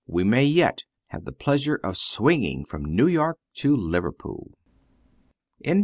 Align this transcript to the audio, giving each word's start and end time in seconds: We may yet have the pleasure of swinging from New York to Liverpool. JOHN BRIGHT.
We 0.07 0.23
may 0.23 0.45
yet 0.45 0.83
have 1.09 1.25
the 1.25 1.31
pleasure 1.31 1.75
of 1.75 1.95
swinging 1.95 2.65
from 2.65 2.83
New 2.85 3.05
York 3.05 3.37
to 3.57 3.77
Liverpool. 3.77 4.49
JOHN 5.63 5.73
BRIGHT. 5.75 5.77